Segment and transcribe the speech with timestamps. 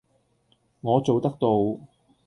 [0.79, 1.47] 我做得到!